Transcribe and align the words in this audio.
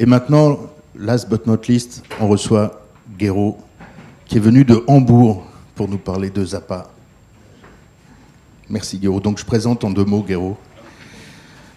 Et 0.00 0.06
maintenant, 0.06 0.58
last 0.96 1.28
but 1.28 1.46
not 1.46 1.58
least, 1.68 2.02
on 2.18 2.28
reçoit 2.28 2.86
Guéraud, 3.18 3.58
qui 4.24 4.38
est 4.38 4.40
venu 4.40 4.64
de 4.64 4.82
Hambourg 4.86 5.44
pour 5.74 5.90
nous 5.90 5.98
parler 5.98 6.30
de 6.30 6.42
Zappa. 6.42 6.90
Merci 8.70 8.98
Guéraud. 8.98 9.20
Donc 9.20 9.38
je 9.38 9.44
présente 9.44 9.84
en 9.84 9.90
deux 9.90 10.06
mots 10.06 10.22
Guéraud. 10.22 10.56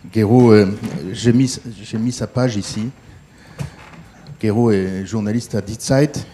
Guéraud, 0.09 0.53
euh, 0.53 0.71
j'ai 1.11 1.33
mis, 1.33 2.11
sa 2.13 2.25
page 2.25 2.55
ici. 2.55 2.91
Guéraud 4.39 4.71
est 4.71 5.05
journaliste 5.05 5.55
à 5.55 5.61
Die 5.61 5.75
Zeit, 5.77 6.25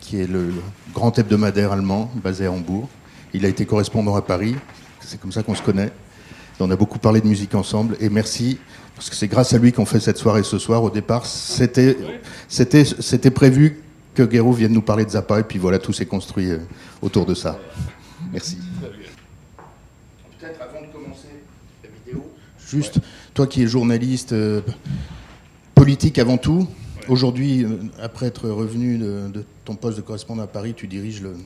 qui 0.00 0.20
est 0.20 0.26
le, 0.26 0.52
grand 0.92 1.16
hebdomadaire 1.16 1.70
allemand 1.70 2.10
basé 2.24 2.46
à 2.46 2.50
Hambourg. 2.50 2.88
Il 3.32 3.46
a 3.46 3.48
été 3.48 3.66
correspondant 3.66 4.16
à 4.16 4.22
Paris. 4.22 4.56
C'est 4.98 5.20
comme 5.20 5.30
ça 5.30 5.44
qu'on 5.44 5.54
se 5.54 5.62
connaît. 5.62 5.92
On 6.60 6.70
a 6.70 6.76
beaucoup 6.76 6.98
parlé 6.98 7.20
de 7.20 7.26
musique 7.26 7.54
ensemble. 7.54 7.96
Et 8.00 8.08
merci, 8.08 8.58
parce 8.94 9.10
que 9.10 9.16
c'est 9.16 9.28
grâce 9.28 9.52
à 9.52 9.58
lui 9.58 9.72
qu'on 9.72 9.84
fait 9.84 10.00
cette 10.00 10.16
soirée 10.16 10.42
ce 10.42 10.58
soir. 10.58 10.82
Au 10.82 10.90
départ, 10.90 11.26
c'était 11.26 11.94
prévu 13.30 13.82
que 14.14 14.22
Guéraud 14.22 14.52
vienne 14.52 14.72
nous 14.72 14.82
parler 14.82 15.04
de 15.04 15.10
Zappa. 15.10 15.40
Et 15.40 15.42
puis 15.42 15.58
voilà, 15.58 15.78
tout 15.78 15.92
s'est 15.92 16.06
construit 16.06 16.50
euh, 16.50 16.58
autour 17.02 17.26
de 17.26 17.34
ça. 17.34 17.58
Merci. 18.32 18.56
Peut-être 20.38 20.62
avant 20.62 20.80
de 20.80 20.86
commencer 20.92 21.28
la 21.84 21.90
vidéo, 21.90 22.26
juste, 22.66 22.98
toi 23.34 23.46
qui 23.46 23.62
es 23.62 23.66
journaliste, 23.66 24.32
euh, 24.32 24.62
politique 25.74 26.18
avant 26.18 26.38
tout, 26.38 26.66
aujourd'hui, 27.08 27.64
euh, 27.64 27.76
après 28.00 28.26
être 28.26 28.48
revenu 28.48 28.96
de, 28.96 29.44
ton 29.66 29.76
poste 29.76 29.98
de 29.98 30.02
correspondant 30.02 30.42
à 30.42 30.46
Paris, 30.46 30.72
tu 30.74 30.86
diriges 30.86 31.20
le. 31.20 31.36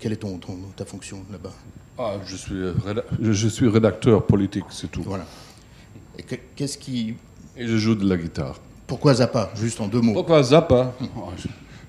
quelle 0.00 0.12
est 0.12 0.16
ton, 0.16 0.40
ta 0.74 0.86
fonction 0.86 1.22
là-bas? 1.30 1.52
Ah, 1.98 2.14
je, 2.26 2.36
suis 2.36 2.62
je 3.20 3.48
suis 3.48 3.68
rédacteur 3.68 4.26
politique, 4.26 4.64
c'est 4.70 4.90
tout. 4.90 5.02
Voilà. 5.02 5.24
Et 6.18 6.22
qu'est-ce 6.22 6.76
qui. 6.76 7.16
Et 7.56 7.66
je 7.66 7.76
joue 7.76 7.94
de 7.94 8.06
la 8.08 8.16
guitare. 8.16 8.60
Pourquoi 8.86 9.14
Zappa? 9.14 9.50
Juste 9.56 9.80
en 9.80 9.88
deux 9.88 10.00
mots. 10.00 10.12
Pourquoi 10.12 10.42
Zappa? 10.42 10.92
Oh, 11.16 11.30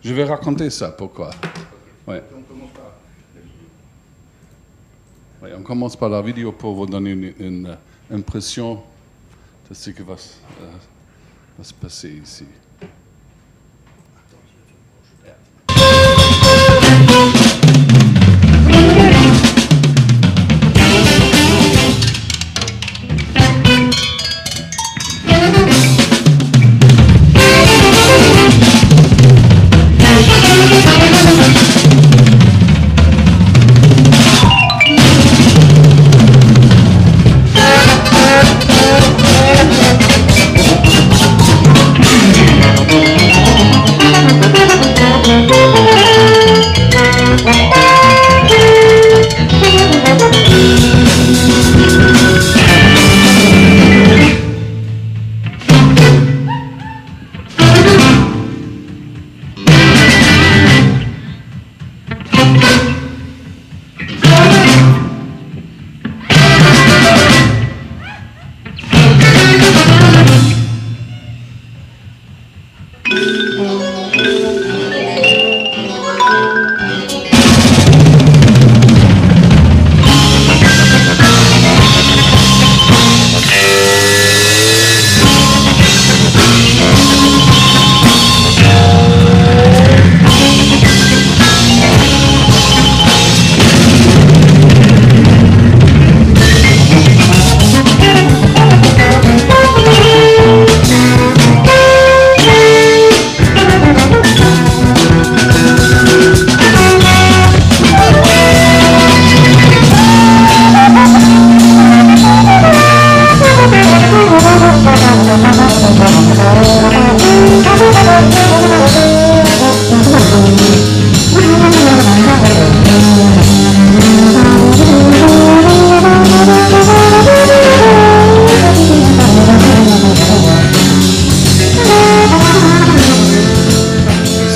je, 0.02 0.14
vais 0.14 0.24
raconter 0.24 0.70
ça, 0.70 0.90
pourquoi. 0.90 1.32
Ouais. 2.08 2.24
on 5.56 5.62
commence 5.62 5.96
par 5.96 6.10
la 6.10 6.22
vidéo 6.22 6.52
pour 6.52 6.74
vous 6.74 6.86
donner 6.86 7.36
une, 7.40 7.78
impression 8.10 8.82
de 9.70 9.74
ce 9.76 9.90
qui 9.90 10.02
va, 10.02 10.14
euh, 10.14 10.72
va 11.58 11.64
se 11.64 11.74
passer 11.74 12.22
ici. 12.24 12.46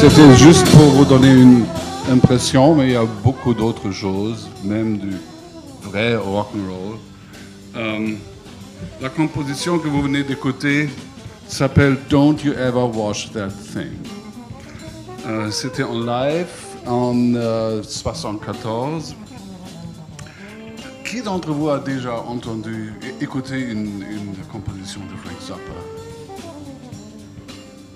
Juste 0.09 0.67
pour 0.71 0.89
vous 0.89 1.05
donner 1.05 1.31
une 1.31 1.63
impression, 2.09 2.73
mais 2.73 2.87
il 2.87 2.93
y 2.93 2.95
a 2.95 3.05
beaucoup 3.05 3.53
d'autres 3.53 3.91
choses, 3.91 4.49
même 4.63 4.97
du 4.97 5.15
vrai 5.83 6.15
rock 6.15 6.47
and 6.55 6.67
roll. 6.67 6.97
Euh, 7.75 8.15
la 8.99 9.09
composition 9.09 9.77
que 9.77 9.87
vous 9.87 10.01
venez 10.01 10.23
d'écouter 10.23 10.89
s'appelle 11.47 11.97
Don't 12.09 12.37
You 12.43 12.53
Ever 12.53 12.87
Wash 12.95 13.31
That 13.31 13.49
Thing. 13.73 13.93
Euh, 15.27 15.51
c'était 15.51 15.83
en 15.83 15.99
live 15.99 16.47
en 16.87 17.13
1974. 17.13 19.11
Euh, 19.11 19.13
Qui 21.05 21.21
d'entre 21.21 21.51
vous 21.51 21.69
a 21.69 21.77
déjà 21.77 22.19
entendu, 22.21 22.93
écouté 23.21 23.59
une, 23.59 24.01
une 24.01 24.33
composition 24.51 25.01
de 25.01 25.15
Frank 25.17 25.39
Zappa? 25.47 26.00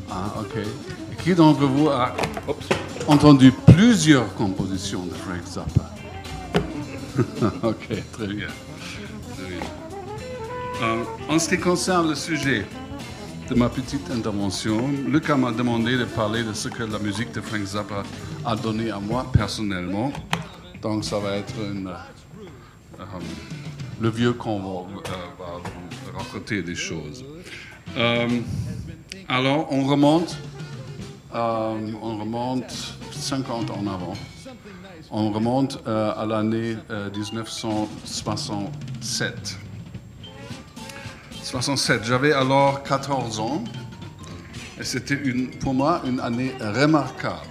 Ah, 0.10 0.34
ok. 0.40 0.64
Qui 1.24 1.34
d'entre 1.34 1.66
vous 1.66 1.90
a 1.90 2.14
entendu 3.08 3.52
plusieurs 3.52 4.34
compositions 4.36 5.06
de 5.06 5.14
Frank 5.14 5.46
Zappa? 5.46 5.92
Ok, 7.64 7.88
très 8.12 8.28
bien. 8.28 8.48
Euh, 10.82 11.04
en 11.30 11.40
ce 11.40 11.50
qui 11.50 11.58
concerne 11.58 12.10
le 12.10 12.16
sujet 12.16 12.66
de 13.50 13.56
ma 13.56 13.70
petite 13.70 14.12
intervention, 14.12 14.90
Lucas 15.08 15.38
m'a 15.38 15.52
demandé 15.52 15.98
de 15.98 16.04
parler 16.04 16.44
de 16.44 16.52
ce 16.54 16.68
que 16.68 16.84
la 16.84 17.00
musique 17.00 17.32
de 17.32 17.40
Frank 17.42 17.64
Zappa 17.64 18.04
a 18.46 18.56
donné 18.56 18.92
à 18.92 19.00
moi 19.00 19.26
personnellement. 19.32 20.12
Donc 20.82 21.06
ça 21.06 21.18
va 21.20 21.38
être 21.38 21.54
une, 21.72 21.88
euh, 21.88 23.04
le 24.02 24.10
vieux 24.10 24.36
va, 24.38 24.50
euh, 24.50 24.60
vous 25.64 26.18
raconter 26.18 26.62
des 26.62 26.76
choses. 26.76 27.24
Alors 29.28 29.68
on 29.72 29.86
remonte 29.86 30.38
euh, 31.36 31.92
on 32.02 32.18
remonte 32.18 32.96
50 33.12 33.70
ans 33.70 33.80
en 33.82 33.88
avant. 33.88 34.14
On 35.12 35.30
remonte 35.32 35.84
euh, 35.86 36.14
à 36.16 36.26
l'année 36.26 36.78
1967. 37.14 39.28
Euh, 39.28 39.32
67. 41.44 42.06
J'avais 42.06 42.32
alors 42.32 42.84
14 42.84 43.42
ans 43.42 43.62
et 44.80 44.86
c'était 44.86 45.18
pour 45.60 45.74
moi 45.74 46.02
une 46.06 46.22
année 46.22 46.54
remarquable. 46.60 47.42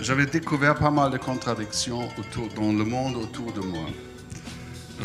J'avais 0.00 0.26
découvert 0.26 0.76
pas 0.76 0.90
mal 0.90 1.10
de 1.10 1.18
contradictions 1.18 2.08
dans 2.54 2.72
le 2.72 2.84
monde 2.84 3.16
autour 3.16 3.52
de 3.52 3.60
moi. 3.60 3.86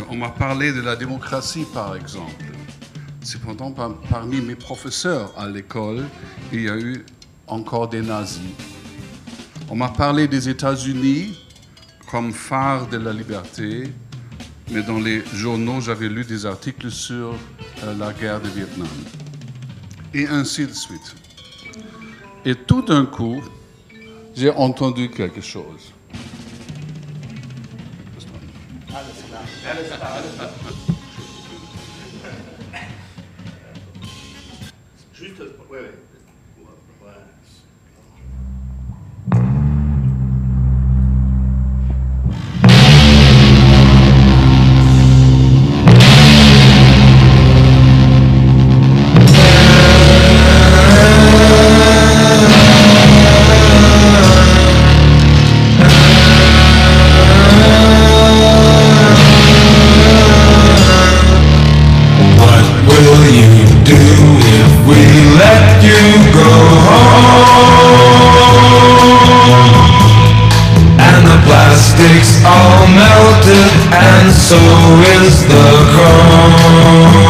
on 0.10 0.16
m'a 0.16 0.30
parlé 0.30 0.72
de 0.72 0.82
la 0.82 0.96
démocratie, 0.96 1.66
par 1.74 1.96
exemple. 1.96 2.46
Cependant, 3.22 3.72
parmi 4.10 4.42
mes 4.42 4.56
professeurs 4.56 5.34
à 5.38 5.48
l'école, 5.48 6.06
il 6.54 6.62
y 6.62 6.70
a 6.70 6.78
eu 6.78 7.06
encore 7.48 7.88
des 7.90 8.02
nazis. 8.02 8.42
On 9.70 9.76
m'a 9.76 9.90
parlé 9.90 10.28
des 10.28 10.50
États-Unis 10.50 11.38
comme 12.10 12.32
phare 12.34 12.88
de 12.88 12.98
la 12.98 13.14
liberté, 13.14 13.92
mais 14.72 14.82
dans 14.82 15.00
les 15.00 15.24
journaux, 15.34 15.82
j'avais 15.82 16.10
lu 16.10 16.24
des 16.24 16.46
articles 16.46 16.90
sur 16.90 17.36
euh, 17.84 17.96
la 17.98 18.14
guerre 18.14 18.42
de 18.42 18.48
Vietnam. 18.50 18.88
et 20.14 20.28
ainsi 20.28 20.66
de 20.66 20.74
suite. 20.74 21.16
Et 22.46 22.56
tout 22.56 22.82
d'un 22.82 23.06
coup, 23.06 23.44
j'ai 24.36 24.50
entendu 24.50 25.10
quelque 25.10 25.42
chose. 25.42 25.94
Juste, 35.40 35.56
ouais, 35.70 36.09
melted, 73.40 73.72
and 73.94 74.32
so 74.32 74.58
is 75.24 75.46
the 75.48 75.66
chrome. 75.94 77.30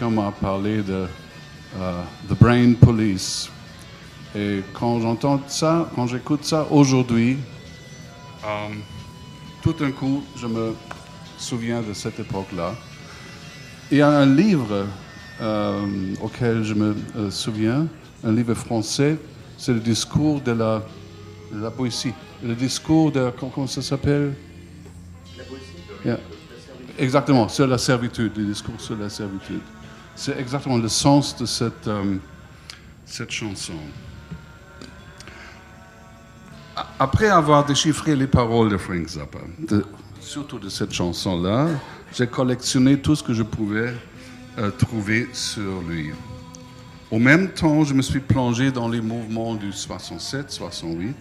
Quelqu'un 0.00 0.14
m'a 0.14 0.32
parlé 0.32 0.82
de 0.82 1.06
euh, 1.78 2.02
The 2.28 2.38
Brain 2.38 2.72
Police. 2.72 3.50
Et 4.34 4.62
quand 4.72 5.00
j'entends 5.00 5.40
ça, 5.46 5.90
quand 5.94 6.06
j'écoute 6.06 6.44
ça 6.44 6.66
aujourd'hui, 6.70 7.36
euh, 8.44 8.68
tout 9.62 9.74
d'un 9.74 9.90
coup, 9.90 10.22
je 10.36 10.46
me 10.46 10.74
souviens 11.36 11.82
de 11.82 11.92
cette 11.92 12.18
époque-là. 12.18 12.74
Il 13.90 13.98
y 13.98 14.02
a 14.02 14.08
un 14.08 14.24
livre 14.24 14.86
euh, 15.40 16.14
auquel 16.22 16.64
je 16.64 16.74
me 16.74 16.96
euh, 17.16 17.30
souviens, 17.30 17.86
un 18.24 18.32
livre 18.32 18.54
français, 18.54 19.18
c'est 19.58 19.74
le 19.74 19.80
discours 19.80 20.40
de 20.40 20.52
la, 20.52 20.82
de 21.52 21.60
la 21.60 21.70
poésie. 21.70 22.14
Le 22.42 22.54
discours 22.54 23.12
de. 23.12 23.30
Comment, 23.38 23.66
ça 23.66 23.82
s'appelle? 23.82 24.32
Yeah. 26.06 26.18
Exactement, 26.98 27.48
sur 27.48 27.66
la 27.66 27.76
servitude, 27.76 28.32
le 28.36 28.44
discours 28.44 28.80
sur 28.80 28.96
la 28.96 29.10
servitude. 29.10 29.60
C'est 30.22 30.38
exactement 30.38 30.76
le 30.76 30.88
sens 30.88 31.34
de 31.34 31.46
cette, 31.46 31.88
euh, 31.88 32.16
cette 33.06 33.30
chanson. 33.30 33.72
Après 36.98 37.28
avoir 37.28 37.64
déchiffré 37.64 38.14
les 38.14 38.26
paroles 38.26 38.68
de 38.68 38.76
Frank 38.76 39.08
Zappa, 39.08 39.38
surtout 40.20 40.58
de 40.58 40.68
cette 40.68 40.92
chanson-là, 40.92 41.68
j'ai 42.12 42.26
collectionné 42.26 42.98
tout 42.98 43.16
ce 43.16 43.22
que 43.22 43.32
je 43.32 43.42
pouvais 43.42 43.94
euh, 44.58 44.70
trouver 44.70 45.26
sur 45.32 45.80
lui. 45.88 46.10
Au 47.10 47.18
même 47.18 47.48
temps, 47.54 47.82
je 47.84 47.94
me 47.94 48.02
suis 48.02 48.20
plongé 48.20 48.70
dans 48.70 48.90
les 48.90 49.00
mouvements 49.00 49.54
du 49.54 49.70
67-68 49.70 51.14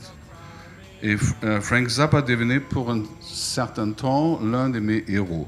et 1.04 1.16
euh, 1.46 1.62
Frank 1.62 1.88
Zappa 1.88 2.22
devenait 2.22 2.60
pour 2.60 2.92
un 2.92 3.04
certain 3.22 3.94
temps 3.94 4.42
l'un 4.44 4.70
de 4.70 4.82
mes 4.82 5.06
héros. 5.08 5.48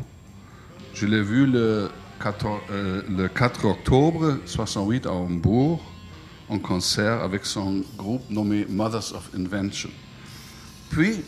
Je 0.93 1.05
l'ai 1.05 1.21
vu 1.21 1.45
le 1.45 1.89
14, 2.21 2.59
euh, 2.69 3.01
le 3.09 3.27
4 3.27 3.65
octobre 3.65 4.37
68 4.45 5.07
à 5.07 5.11
Hambourg 5.11 5.83
en 6.49 6.59
concert 6.59 7.23
avec 7.23 7.45
son 7.45 7.83
groupe 7.97 8.29
nommé 8.29 8.65
Mothers 8.69 9.15
of 9.15 9.29
Invention. 9.35 9.89
Puis, 10.89 11.23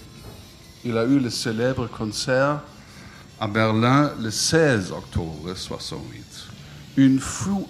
il 0.86 0.98
a 0.98 1.06
eu 1.06 1.20
le 1.20 1.30
célèbre 1.30 1.88
concert 1.88 2.62
à 3.40 3.48
Berlin 3.48 4.12
le 4.22 4.30
16 4.30 4.92
octobre 4.92 5.54
68. 5.56 6.24
Une, 6.98 7.20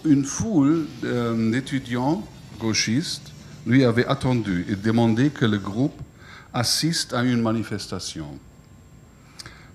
une 0.06 0.26
foule 0.26 0.88
euh, 1.06 1.52
d'étudiants 1.52 2.24
gauchistes 2.60 3.32
lui 3.66 3.86
avait 3.86 4.06
attendu 4.06 4.66
et 4.68 4.76
demandé 4.76 5.30
que 5.30 5.46
le 5.46 5.60
groupe 5.60 6.02
assiste 6.54 7.14
à 7.14 7.24
une 7.24 7.42
manifestation. 7.42 8.28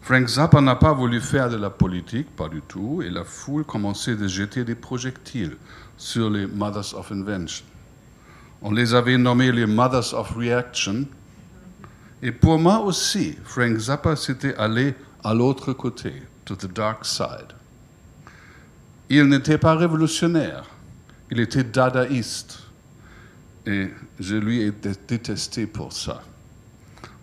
Frank 0.09 0.27
Zappa 0.27 0.63
n'a 0.63 0.75
pas 0.75 0.95
voulu 0.95 1.21
faire 1.21 1.51
de 1.51 1.59
la 1.59 1.69
politique, 1.69 2.35
pas 2.35 2.49
du 2.49 2.63
tout, 2.63 3.03
et 3.03 3.11
la 3.11 3.25
foule 3.25 3.63
commençait 3.65 4.17
de 4.17 4.27
jeter 4.27 4.65
des 4.65 4.75
projectiles 4.75 5.59
sur 5.99 6.31
les 6.31 6.47
Mothers 6.47 6.95
of 6.95 7.13
Invention. 7.13 7.67
On 8.63 8.71
les 8.73 8.95
avait 8.95 9.19
nommés 9.19 9.53
les 9.53 9.67
Mothers 9.67 10.15
of 10.15 10.35
Reaction. 10.35 11.05
Et 12.23 12.33
pour 12.33 12.59
moi 12.59 12.81
aussi, 12.81 13.37
Frank 13.45 13.77
Zappa 13.77 14.17
s'était 14.17 14.55
allé 14.55 14.95
à 15.23 15.35
l'autre 15.35 15.75
côté, 15.75 16.15
to 16.47 16.57
the 16.57 16.73
dark 16.73 17.05
side. 17.05 17.53
Il 19.11 19.25
n'était 19.25 19.59
pas 19.59 19.75
révolutionnaire, 19.75 20.65
il 21.31 21.39
était 21.39 21.65
dadaïste. 21.65 22.61
Et 23.67 23.89
je 24.19 24.37
lui 24.37 24.63
ai 24.63 24.71
dé- 24.71 24.93
détesté 25.07 25.67
pour 25.67 25.93
ça. 25.93 26.23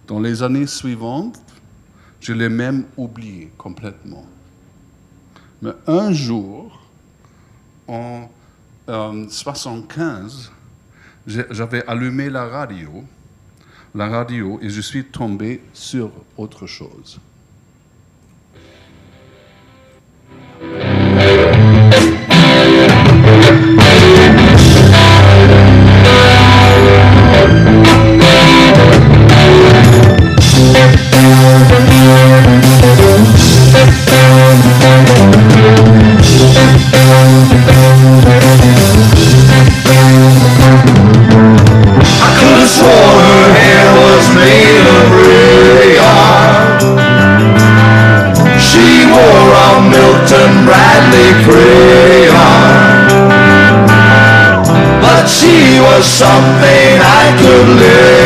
Dans 0.05 0.19
les 0.19 0.43
années 0.43 0.67
suivantes, 0.67 1.39
je 2.25 2.33
l'ai 2.33 2.49
même 2.49 2.85
oublié 2.97 3.51
complètement. 3.55 4.25
Mais 5.61 5.73
un 5.85 6.11
jour, 6.11 6.81
en 7.87 8.27
euh, 8.89 9.25
75, 9.29 10.51
j'ai- 11.27 11.45
j'avais 11.51 11.85
allumé 11.85 12.31
la 12.31 12.45
radio, 12.45 13.03
la 13.93 14.07
radio, 14.07 14.57
et 14.63 14.71
je 14.71 14.81
suis 14.81 15.05
tombé 15.05 15.61
sur 15.71 16.11
autre 16.35 16.65
chose. 16.65 17.19
Something 56.15 56.95
I 57.03 57.35
could 57.41 57.67
lay 57.75 58.24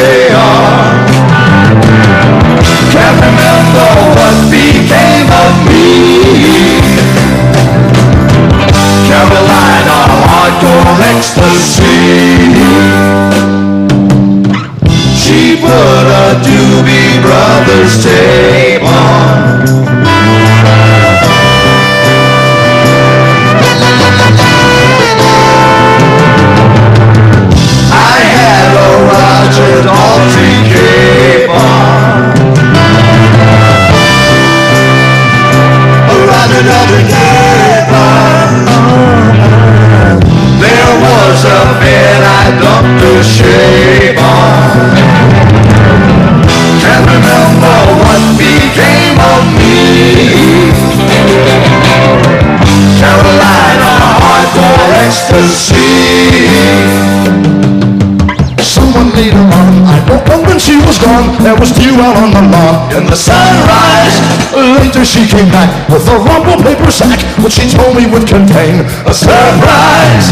Out 62.00 62.16
on 62.16 62.32
the 62.32 62.40
lawn 62.48 62.96
in 62.96 63.04
the 63.12 63.16
sunrise. 63.16 64.24
Later 64.56 65.04
she 65.04 65.28
came 65.28 65.52
back 65.52 65.68
with 65.92 66.08
a 66.08 66.16
rumple 66.16 66.56
paper 66.64 66.90
sack, 66.90 67.20
which 67.44 67.60
she 67.60 67.68
told 67.68 67.98
me 67.98 68.08
would 68.08 68.26
contain 68.26 68.88
a 69.04 69.14
surprise. 69.14 70.32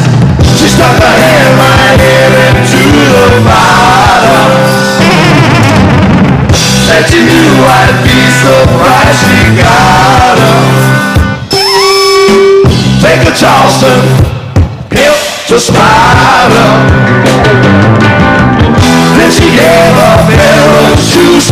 She 0.56 0.72
stuck 0.72 0.96
her 0.96 1.12
hand 1.12 1.60
right 1.60 2.00
here 2.00 2.56
into 2.56 2.88
the 2.88 3.44
bottom. 3.44 4.48
Said 6.88 7.04
she 7.12 7.20
knew 7.28 7.60
I'd 7.60 8.00
be 8.00 8.16
surprised 8.40 9.28
she 9.28 9.60
got 9.60 10.40
'em. 10.40 10.64
Take 13.04 13.28
a 13.28 13.36
Charleston, 13.36 14.00
pimp 14.88 15.20
to 15.52 15.60
spider 15.60 16.70
she 19.32 19.44
ever 19.60 20.12
felt. 20.32 21.00
Choose 21.00 21.52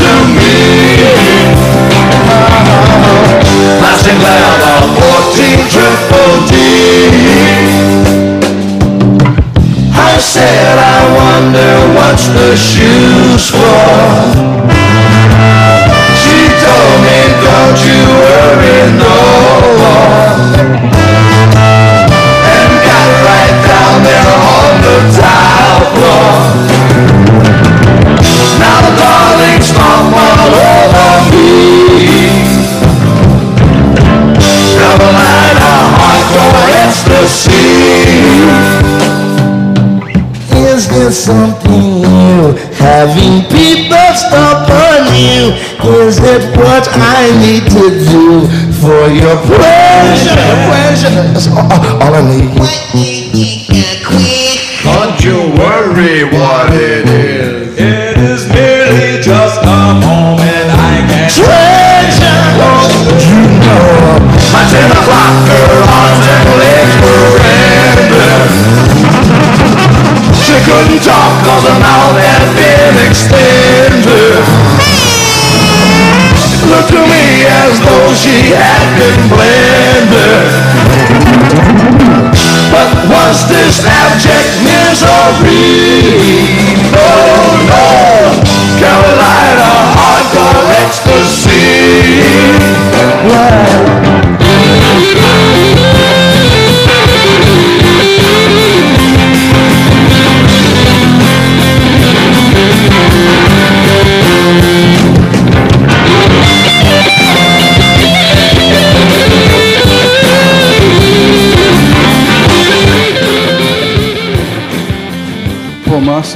something 41.35 42.01
new? 42.01 42.55
Having 42.79 43.35
people 43.51 44.07
stop 44.15 44.69
on 44.71 45.03
you? 45.11 45.51
Is 45.99 46.17
it 46.19 46.43
what 46.55 46.85
I 46.95 47.27
need 47.43 47.65
to 47.75 47.85
do 48.15 48.47
for 48.79 49.03
your 49.11 49.35
pleasure? 49.43 50.39
Pleasure. 50.71 51.11
That's 51.33 51.47
all, 51.51 51.67
all 52.01 52.13
I 52.15 52.23
need. 52.31 52.55
Don't 54.85 55.19
you 55.27 55.39
worry 55.59 56.23
what 56.37 56.71
it 56.73 56.94
cause 71.85 72.09
her 72.09 72.17
mouth 72.17 72.55
been 72.57 72.95
extended. 73.07 74.41
Looked 76.65 76.89
to 76.89 77.01
me 77.05 77.45
as 77.45 77.77
though 77.85 78.09
she 78.17 78.53
had 78.57 78.85
been 78.97 79.21
blended. 79.29 80.49
But 82.73 82.89
was 83.07 83.47
this 83.47 83.85
abject 83.85 84.49
misery? 84.65 86.14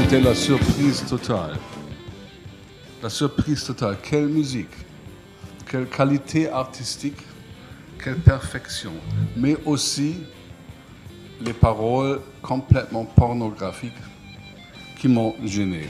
C'était 0.09 0.21
la 0.21 0.33
surprise 0.33 1.05
totale. 1.07 1.55
La 3.03 3.09
surprise 3.09 3.63
totale. 3.63 3.95
Quelle 4.01 4.27
musique, 4.27 4.73
quelle 5.69 5.85
qualité 5.85 6.49
artistique, 6.49 7.19
quelle 8.03 8.15
perfection. 8.15 8.93
Mais 9.37 9.55
aussi 9.65 10.15
les 11.39 11.53
paroles 11.53 12.21
complètement 12.41 13.05
pornographiques 13.05 14.01
qui 14.99 15.07
m'ont 15.07 15.35
gêné. 15.45 15.87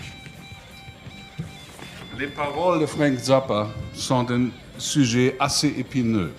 Les 2.17 2.27
paroles 2.27 2.81
de 2.81 2.87
Frank 2.87 3.17
Zappa 3.17 3.69
sont 3.93 4.29
un 4.29 4.49
sujet 4.77 5.37
assez 5.39 5.73
épineux. 5.77 6.33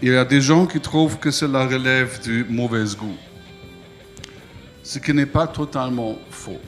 Il 0.00 0.12
y 0.12 0.16
a 0.16 0.24
des 0.24 0.40
gens 0.40 0.64
qui 0.66 0.80
trouvent 0.80 1.18
que 1.18 1.32
cela 1.32 1.66
relève 1.66 2.22
du 2.22 2.46
mauvais 2.48 2.84
goût 2.96 3.16
ce 4.86 5.00
qui 5.00 5.12
n'est 5.12 5.26
pas 5.26 5.48
totalement 5.48 6.16
faux. 6.30 6.60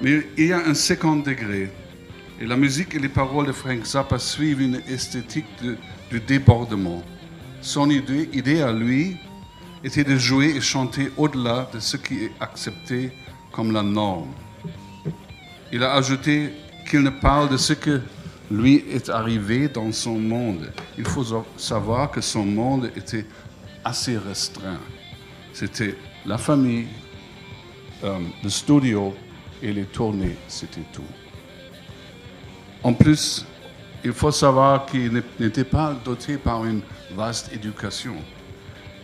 Mais 0.00 0.26
il 0.38 0.46
y 0.46 0.52
a 0.54 0.66
un 0.66 0.72
second 0.72 1.16
degré, 1.16 1.70
et 2.40 2.46
la 2.46 2.56
musique 2.56 2.94
et 2.94 2.98
les 2.98 3.10
paroles 3.10 3.48
de 3.48 3.52
Frank 3.52 3.84
Zappa 3.84 4.18
suivent 4.18 4.62
une 4.62 4.80
esthétique 4.88 5.44
de, 5.62 5.76
du 6.10 6.20
débordement. 6.20 7.02
Son 7.60 7.90
idée, 7.90 8.30
idée 8.32 8.62
à 8.62 8.72
lui 8.72 9.18
était 9.84 10.04
de 10.04 10.16
jouer 10.16 10.56
et 10.56 10.62
chanter 10.62 11.10
au-delà 11.18 11.68
de 11.74 11.80
ce 11.80 11.98
qui 11.98 12.24
est 12.24 12.32
accepté 12.40 13.12
comme 13.52 13.72
la 13.72 13.82
norme. 13.82 14.32
Il 15.70 15.84
a 15.84 15.92
ajouté 15.92 16.50
qu'il 16.88 17.02
ne 17.02 17.10
parle 17.10 17.50
de 17.50 17.58
ce 17.58 17.74
que 17.74 18.00
lui 18.50 18.86
est 18.90 19.10
arrivé 19.10 19.68
dans 19.68 19.92
son 19.92 20.18
monde. 20.18 20.72
Il 20.96 21.04
faut 21.04 21.44
savoir 21.58 22.10
que 22.10 22.22
son 22.22 22.46
monde 22.46 22.90
était 22.96 23.26
assez 23.84 24.16
restreint. 24.16 24.80
C'était 25.52 25.96
la 26.26 26.38
famille, 26.38 26.86
euh, 28.04 28.18
le 28.42 28.48
studio 28.50 29.14
et 29.62 29.72
les 29.72 29.84
tournées, 29.84 30.36
c'était 30.48 30.84
tout. 30.92 31.02
En 32.82 32.94
plus, 32.94 33.44
il 34.04 34.12
faut 34.12 34.30
savoir 34.30 34.86
qu'il 34.86 35.22
n'était 35.38 35.64
pas 35.64 35.94
doté 36.04 36.38
par 36.38 36.64
une 36.64 36.80
vaste 37.14 37.52
éducation. 37.52 38.14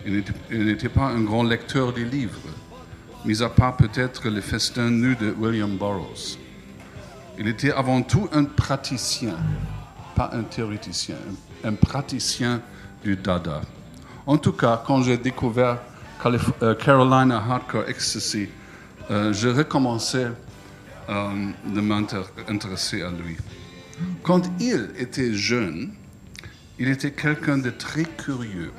Il 0.06 0.22
n'était- 0.64 0.88
pas 0.88 1.06
un 1.08 1.22
grand 1.22 1.42
lecteur 1.42 1.92
des 1.92 2.04
livres, 2.04 2.38
mis 3.24 3.42
à 3.42 3.48
part 3.48 3.76
peut-être 3.76 4.28
le 4.30 4.40
festin 4.40 4.88
nu 4.88 5.16
de 5.16 5.34
William 5.38 5.76
Burroughs. 5.76 6.38
Il 7.38 7.48
était 7.48 7.72
avant 7.72 8.00
tout 8.02 8.28
un 8.32 8.44
praticien, 8.44 9.34
pas 10.14 10.30
un 10.32 10.44
théoreticien, 10.44 11.16
un, 11.64 11.68
un 11.70 11.74
praticien 11.74 12.62
du 13.04 13.16
dada. 13.16 13.60
En 14.26 14.38
tout 14.38 14.52
cas, 14.52 14.82
quand 14.86 15.02
j'ai 15.02 15.18
découvert 15.18 15.78
Euh, 16.24 16.74
Carolina 16.74 17.36
Hardcore 17.36 17.88
Ecstasy, 17.88 18.48
euh, 19.10 19.32
je 19.32 19.48
recommençais 19.48 20.26
euh, 21.08 21.50
de 21.66 21.80
m'intéresser 21.80 23.02
à 23.02 23.10
lui. 23.10 23.36
Quand 24.22 24.42
il 24.58 24.90
était 24.98 25.34
jeune, 25.34 25.92
il 26.78 26.88
était 26.88 27.12
quelqu'un 27.12 27.58
de 27.58 27.70
très 27.70 28.04
curieux. 28.04 28.72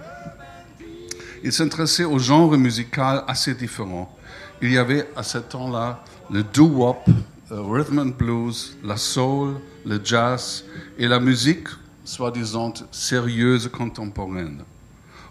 Il 1.43 1.53
s'intéressait 1.53 2.03
aux 2.03 2.19
genres 2.19 2.57
musicaux 2.57 3.21
assez 3.27 3.53
différents. 3.53 4.13
Il 4.61 4.71
y 4.71 4.77
avait 4.77 5.07
à 5.15 5.23
ce 5.23 5.37
temps-là 5.37 6.03
le 6.29 6.43
doo-wop, 6.43 7.07
le 7.49 7.61
rhythm 7.61 7.99
and 7.99 8.13
blues, 8.17 8.77
la 8.83 8.97
soul, 8.97 9.55
le 9.85 10.01
jazz 10.03 10.65
et 10.97 11.07
la 11.07 11.19
musique, 11.19 11.67
soi-disant 12.03 12.73
sérieuse 12.91 13.69
contemporaine. 13.69 14.63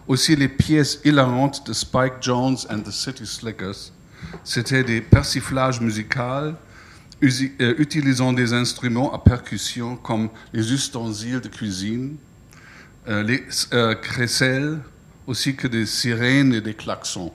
Aussi 0.07 0.35
les 0.35 0.47
pièces 0.47 0.99
hilarantes 1.03 1.67
de 1.67 1.73
Spike 1.73 2.13
Jones 2.21 2.57
and 2.69 2.79
the 2.79 2.91
City 2.91 3.25
Slickers. 3.25 3.91
C'était 4.43 4.83
des 4.83 5.01
persiflages 5.01 5.79
musicaux 5.81 6.53
usi- 7.21 7.51
euh, 7.61 7.75
utilisant 7.77 8.33
des 8.33 8.53
instruments 8.53 9.13
à 9.13 9.19
percussion 9.19 9.95
comme 9.97 10.29
les 10.53 10.71
ustensiles 10.73 11.41
de 11.41 11.49
cuisine, 11.49 12.15
euh, 13.09 13.21
les 13.23 13.43
euh, 13.73 13.93
crécelles, 13.95 14.79
aussi 15.27 15.55
que 15.55 15.67
des 15.67 15.85
sirènes 15.85 16.53
et 16.53 16.61
des 16.61 16.73
klaxons. 16.73 17.33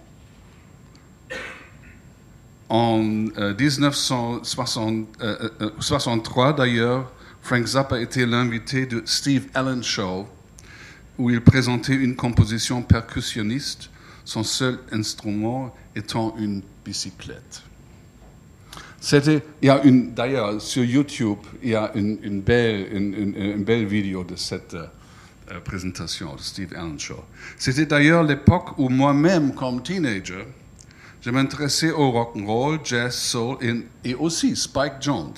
En 2.71 3.27
euh, 3.37 3.55
1963, 3.55 6.55
d'ailleurs, 6.55 7.13
Frank 7.43 7.67
Zappa 7.67 8.01
était 8.01 8.25
l'invité 8.25 8.87
de 8.87 9.03
Steve 9.05 9.45
Allen 9.53 9.83
Show, 9.83 10.27
où 11.23 11.31
il 11.31 11.41
présentait 11.41 11.95
une 11.95 12.17
composition 12.17 12.83
percussionniste 12.83 13.91
son 14.25 14.43
seul 14.43 14.81
instrument 14.91 15.73
étant 15.95 16.35
une 16.37 16.63
bicyclette. 16.85 17.63
C'était, 19.01 19.45
il 19.61 19.67
y 19.67 19.71
a 19.71 19.81
d'ailleurs, 19.85 20.61
sur 20.61 20.83
YouTube, 20.83 21.39
il 21.63 21.71
y 21.71 21.75
a 21.77 21.93
une, 21.95 22.41
belle, 22.41 22.89
une, 22.93 23.63
belle 23.63 23.87
vidéo 23.87 24.25
de 24.25 24.35
cette 24.35 24.75
euh, 24.75 25.61
présentation 25.65 26.35
de 26.35 26.41
Steve 26.41 26.75
Show. 26.99 27.23
C'était 27.57 27.87
d'ailleurs 27.87 28.25
l'époque 28.25 28.77
où 28.79 28.89
moi-même, 28.89 29.55
comme 29.55 29.81
teenager, 29.81 30.45
je 31.21 31.31
m'intéressais 31.31 31.93
au 31.93 32.11
rock 32.11 32.37
and 32.37 32.47
roll, 32.47 32.81
jazz, 32.83 33.15
soul 33.15 33.59
et 34.05 34.15
aussi 34.15 34.57
Spike 34.57 34.95
Jones, 35.01 35.35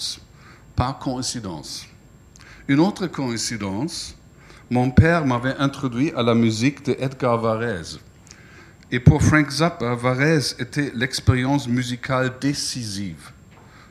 par 0.74 0.98
coïncidence. 0.98 1.86
Une 2.68 2.80
autre 2.80 3.06
coïncidence, 3.06 4.16
mon 4.70 4.90
père 4.90 5.26
m'avait 5.26 5.56
introduit 5.58 6.12
à 6.16 6.22
la 6.22 6.34
musique 6.34 6.84
de 6.84 6.96
Edgar 6.98 7.38
Varese. 7.38 8.00
Et 8.90 9.00
pour 9.00 9.22
Frank 9.22 9.50
Zappa, 9.50 9.94
Varese 9.94 10.56
était 10.58 10.92
l'expérience 10.94 11.68
musicale 11.68 12.32
décisive. 12.40 13.30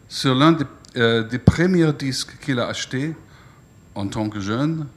Sur 0.07 0.35
l'un 0.35 0.53
des, 0.53 0.65
euh, 0.95 1.39
premiers 1.45 1.91
disques 1.93 2.37
qu'il 2.39 2.59
a 2.59 2.67
acheté 2.67 3.15
en 3.95 4.07
tant 4.07 4.29
que 4.29 4.39
jeune, 4.39 4.87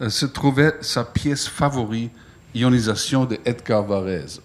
euh, 0.00 0.08
se 0.08 0.26
trouvait 0.26 0.74
sa 0.80 1.04
pièce 1.04 1.46
favorite, 1.48 2.12
Ionisation 2.54 3.24
de 3.24 3.38
Edgar 3.44 3.82
Varese. 3.82 4.40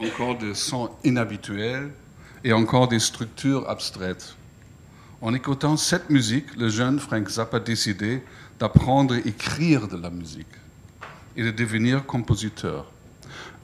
Encore 0.00 0.38
des 0.38 0.54
sons 0.54 0.90
inhabituels 1.04 1.90
et 2.44 2.52
encore 2.52 2.88
des 2.88 2.98
structures 2.98 3.68
abstraites. 3.68 4.36
En 5.20 5.34
écoutant 5.34 5.76
cette 5.76 6.10
musique, 6.10 6.56
le 6.56 6.68
jeune 6.68 6.98
Frank 6.98 7.28
Zappa 7.28 7.58
a 7.58 7.60
décidé 7.60 8.22
d'apprendre 8.58 9.14
à 9.14 9.18
écrire 9.18 9.88
de 9.88 9.96
la 9.96 10.10
musique 10.10 10.46
et 11.36 11.42
de 11.42 11.50
devenir 11.50 12.04
compositeur. 12.06 12.86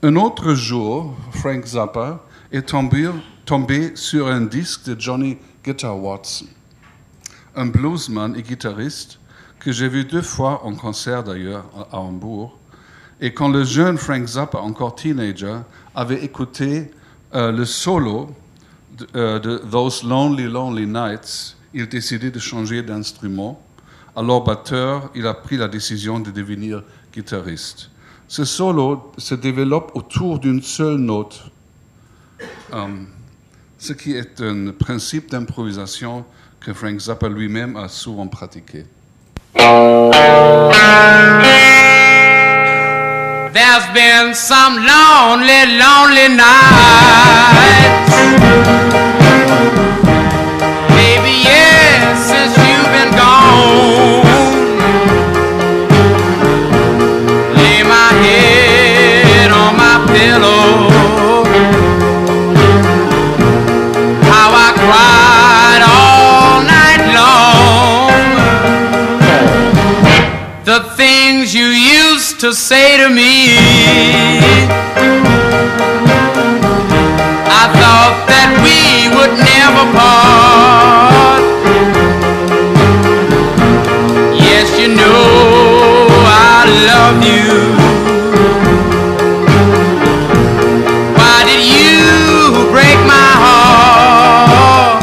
Un 0.03 0.17
autre 0.17 0.55
jour, 0.55 1.17
Frank 1.33 1.65
Zappa 1.65 2.25
est 2.53 2.67
tombé, 2.67 3.11
sur 3.97 4.29
un 4.29 4.43
disque 4.43 4.85
de 4.85 5.01
Johnny 5.01 5.39
Guitar 5.65 5.99
Watson, 5.99 6.47
un 7.57 7.67
bluesman 7.67 8.37
et 8.37 8.43
guitariste 8.43 9.19
que 9.59 9.73
j'ai 9.73 9.89
vu 9.89 10.05
deux 10.05 10.23
fois 10.23 10.65
en 10.65 10.75
concert 10.75 11.25
d'ailleurs 11.25 11.65
à 11.91 11.99
Hambourg. 11.99 12.58
Et 13.21 13.33
quand 13.35 13.49
le 13.49 13.65
jeune 13.65 13.99
Frank 13.99 14.27
Zappa, 14.27 14.59
encore 14.59 14.95
teenager, 14.95 15.59
avait 15.95 16.23
écouté 16.25 16.91
euh, 17.35 17.51
le 17.51 17.65
solo 17.65 18.31
de, 18.97 19.07
euh, 19.17 19.39
de 19.39 19.59
Those 19.71 20.05
Lonely, 20.05 20.45
Lonely 20.45 20.87
Nights, 20.87 21.57
il 21.75 21.89
décidait 21.89 22.31
de 22.31 22.39
changer 22.39 22.83
d'instrument. 22.83 23.61
Alors 24.15 24.45
batteur, 24.45 25.11
il 25.15 25.27
a 25.27 25.35
pris 25.35 25.57
la 25.57 25.69
décision 25.69 26.21
de 26.21 26.31
devenir 26.31 26.83
guitariste. 27.13 27.91
Ce 28.29 28.45
solo 28.45 29.13
se 29.19 29.35
développe 29.35 29.93
autour 29.95 30.39
d'une 30.39 30.63
seule 30.63 30.99
note, 30.99 31.51
euh, 32.73 32.87
ce 33.79 33.93
qui 33.93 34.13
est 34.13 34.41
un 34.41 34.71
principe 34.73 35.31
d'improvisation 35.31 36.25
que 36.61 36.73
Frank 36.73 36.99
Zappa 37.01 37.29
lui-même 37.29 37.77
a 37.77 37.89
souvent 37.89 38.27
pratiqué. 38.27 38.85
There's 43.59 43.89
been 43.93 44.35
some 44.37 44.75
lonely, 44.77 45.67
lonely 45.83 46.29
nights. 46.29 48.15
Baby, 50.95 51.35
yes, 51.43 52.23
since 52.31 52.55
you've 52.55 52.91
been 52.95 53.11
gone. 53.19 54.23
Lay 57.59 57.83
my 57.83 58.11
head 58.23 59.51
on 59.51 59.75
my 59.77 59.97
pillow. 60.15 60.93
How 64.31 64.49
I 64.55 64.71
cried 64.87 65.83
all 65.83 66.63
night 66.63 67.03
long. 67.19 68.15
The 70.65 70.81
things 70.95 71.53
you 71.53 71.67
to 72.39 72.53
say 72.55 72.97
to 72.99 73.11
me. 73.11 73.59
I 77.51 77.67
thought 77.81 78.15
that 78.31 78.51
we 78.63 79.11
would 79.11 79.35
never 79.43 79.85
part. 79.99 81.43
Yes, 84.39 84.71
you 84.79 84.87
know 84.95 86.07
I 86.31 86.63
love 86.87 87.19
you. 87.27 87.75
Why 91.19 91.43
did 91.43 91.63
you 91.67 92.71
break 92.71 92.99
my 93.03 93.31
heart? 93.43 95.03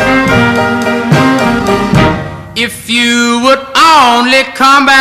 If 2.56 2.90
you 2.90 3.42
would 3.44 3.60
only 3.76 4.44
come 4.56 4.86
back 4.86 4.95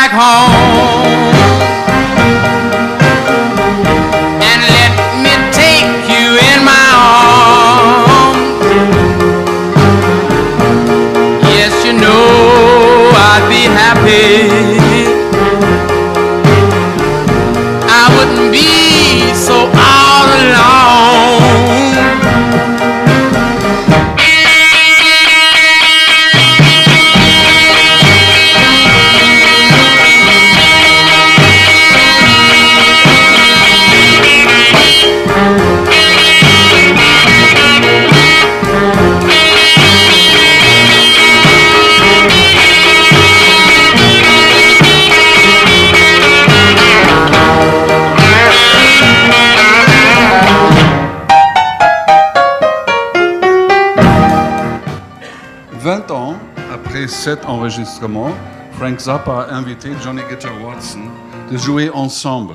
Frank 57.85 58.99
Zappa 58.99 59.42
a 59.42 59.55
invité 59.55 59.90
Johnny 60.03 60.23
Guitar 60.31 60.53
Watson 60.64 61.03
de 61.51 61.57
jouer 61.59 61.90
ensemble 61.90 62.55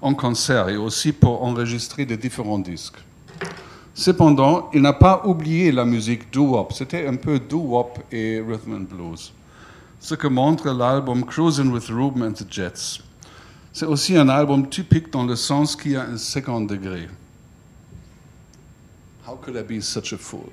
en 0.00 0.14
concert 0.14 0.70
et 0.70 0.76
aussi 0.78 1.12
pour 1.12 1.44
enregistrer 1.44 2.06
des 2.06 2.16
différents 2.16 2.58
disques. 2.58 2.96
Cependant, 3.94 4.70
il 4.72 4.80
n'a 4.80 4.94
pas 4.94 5.22
oublié 5.26 5.70
la 5.70 5.84
musique 5.84 6.32
doo-wop. 6.32 6.72
C'était 6.72 7.06
un 7.06 7.16
peu 7.16 7.38
doo-wop 7.38 7.98
et 8.10 8.40
rhythm 8.40 8.74
and 8.74 8.86
blues. 8.88 9.32
Ce 10.00 10.14
que 10.14 10.28
montre 10.28 10.70
l'album 10.70 11.24
Cruising 11.24 11.70
with 11.70 11.88
Ruben 11.88 12.22
and 12.22 12.32
the 12.32 12.46
Jets. 12.50 13.00
C'est 13.72 13.86
aussi 13.86 14.16
un 14.16 14.28
album 14.30 14.68
typique 14.68 15.12
dans 15.12 15.24
le 15.24 15.36
sens 15.36 15.76
qu'il 15.76 15.92
y 15.92 15.96
a 15.96 16.04
un 16.04 16.16
second 16.16 16.62
degré. 16.62 17.08
How 19.26 19.36
could 19.36 19.56
I 19.56 19.62
be 19.62 19.82
such 19.82 20.12
a 20.14 20.18
fool? 20.18 20.50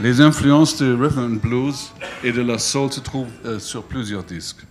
Les 0.00 0.20
influences 0.20 0.76
de 0.78 0.94
rhythm 0.94 1.18
and 1.18 1.40
blues 1.42 1.92
et 2.22 2.30
de 2.32 2.40
la 2.40 2.56
soul 2.58 2.90
se 2.90 3.00
trouvent 3.00 3.28
euh, 3.44 3.58
sur 3.58 3.82
plusieurs 3.82 4.24
disques. 4.24 4.64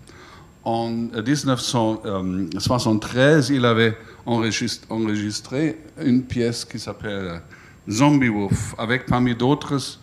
En 0.64 0.90
1973, 0.90 3.50
il 3.50 3.64
avait 3.66 3.96
enregistré, 4.26 5.78
une 6.02 6.24
pièce 6.24 6.66
qui 6.66 6.80
s'appelle 6.80 7.44
Zombie 7.88 8.30
Wolf, 8.30 8.74
avec 8.80 9.06
parmi 9.06 9.36
d'autres, 9.36 10.00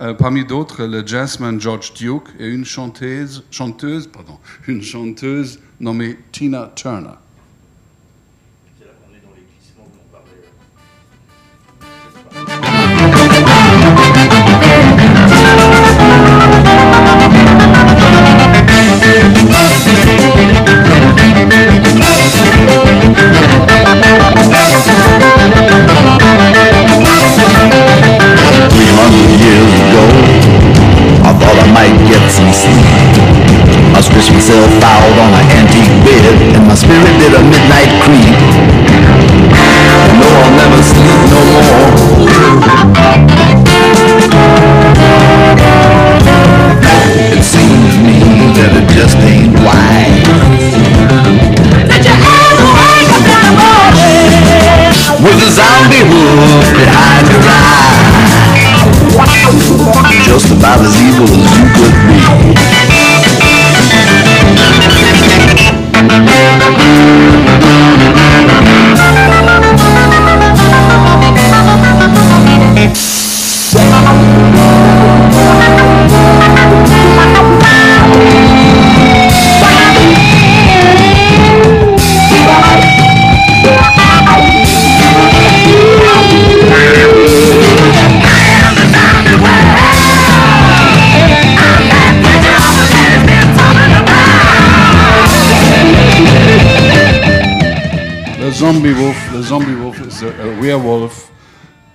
euh, 0.00 0.14
parmi 0.14 0.44
d'autres 0.44 0.84
le 0.84 1.06
jazzman 1.06 1.60
George 1.60 1.94
Duke 1.94 2.30
et 2.40 2.48
une 2.48 2.64
chanteuse, 2.64 3.44
chanteuse, 3.52 4.08
pardon, 4.08 4.40
une 4.66 4.82
chanteuse 4.82 5.60
nommée 5.78 6.18
Tina 6.32 6.72
Turner. 6.74 7.14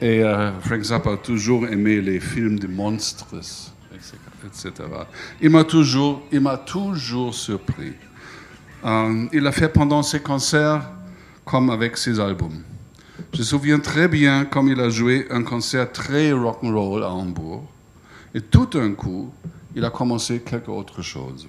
Et 0.01 0.23
euh, 0.23 0.51
Frank 0.59 0.81
Zappa 0.81 1.13
a 1.13 1.17
toujours 1.17 1.67
aimé 1.67 2.01
les 2.01 2.19
films 2.19 2.59
de 2.59 2.67
monstres, 2.67 3.35
etc. 4.45 4.71
Il 5.41 5.49
m'a 5.49 5.63
toujours, 5.63 6.23
toujours 6.65 7.33
surpris. 7.33 7.93
Euh, 8.85 9.25
il 9.31 9.47
a 9.47 9.51
fait 9.51 9.69
pendant 9.69 10.03
ses 10.03 10.19
concerts 10.19 10.89
comme 11.45 11.69
avec 11.69 11.97
ses 11.97 12.19
albums. 12.19 12.63
Je 13.33 13.39
me 13.39 13.43
souviens 13.43 13.79
très 13.79 14.07
bien 14.07 14.45
comme 14.45 14.67
il 14.67 14.79
a 14.79 14.89
joué 14.89 15.27
un 15.29 15.43
concert 15.43 15.91
très 15.91 16.31
rock'n'roll 16.31 17.03
à 17.03 17.11
Hambourg. 17.11 17.63
Et 18.35 18.41
tout 18.41 18.65
d'un 18.65 18.93
coup, 18.93 19.31
il 19.75 19.85
a 19.85 19.89
commencé 19.89 20.41
quelque 20.41 20.69
autre 20.69 21.01
chose. 21.01 21.47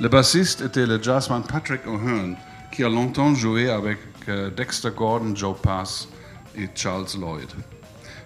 Le 0.00 0.08
bassiste 0.08 0.60
était 0.60 0.86
le 0.86 1.02
jazzman 1.02 1.42
Patrick 1.42 1.80
O'Hearn, 1.86 2.36
qui 2.70 2.84
a 2.84 2.88
longtemps 2.88 3.34
joué 3.34 3.68
avec 3.68 3.98
euh, 4.28 4.50
Dexter 4.50 4.90
Gordon, 4.96 5.34
Joe 5.34 5.56
Pass 5.60 6.08
et 6.56 6.68
Charles 6.72 7.06
Lloyd. 7.20 7.48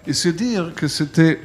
Et 0.05 0.13
c'est 0.13 0.33
dire 0.33 0.73
que 0.75 0.87
c'était 0.87 1.39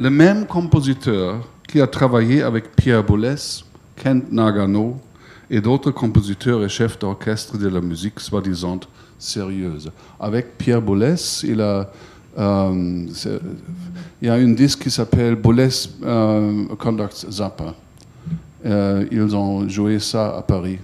le 0.00 0.10
même 0.10 0.46
compositeur 0.46 1.46
qui 1.68 1.80
a 1.80 1.86
travaillé 1.86 2.42
avec 2.42 2.74
Pierre 2.74 3.04
Boulez, 3.04 3.62
Kent 3.94 4.32
Nagano 4.32 5.00
et 5.48 5.60
d'autres 5.60 5.92
compositeurs 5.92 6.64
et 6.64 6.68
chefs 6.68 6.98
d'orchestre 6.98 7.56
de 7.56 7.68
la 7.68 7.80
musique 7.80 8.18
soi-disant 8.18 8.80
sérieuse. 9.16 9.92
Avec 10.18 10.58
Pierre 10.58 10.82
Boulez, 10.82 11.14
il 11.44 11.60
a 11.60 11.88
euh, 12.38 13.06
y 14.20 14.28
a 14.28 14.34
un 14.34 14.52
disque 14.54 14.80
qui 14.80 14.90
s'appelle 14.90 15.36
Boulez 15.36 15.68
euh, 16.02 16.66
Conduct 16.78 17.26
Zappa. 17.30 17.74
Euh, 18.64 19.06
ils 19.10 19.34
ont 19.34 19.68
joué 19.68 19.98
ça 19.98 20.36
à 20.36 20.42
Paris. 20.42 20.78